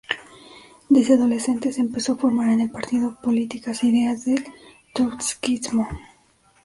Desde 0.89 1.13
adolescente 1.13 1.71
se 1.71 1.79
empezó 1.81 2.13
a 2.13 2.17
formar 2.17 2.49
en 2.49 2.61
el 2.61 2.71
partido, 2.71 3.19
políticas 3.21 3.83
e 3.83 3.87
ideas 3.89 4.25
del 4.25 4.43
trotskismo. 4.95 5.87